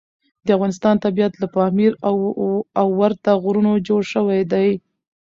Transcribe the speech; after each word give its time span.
د 0.45 0.47
افغانستان 0.55 0.95
طبیعت 1.05 1.33
له 1.41 1.47
پامیر 1.55 1.91
او 2.81 2.87
ورته 2.99 3.31
غرونو 3.43 3.71
جوړ 3.87 4.01
شوی 4.13 4.41
دی. 4.51 4.69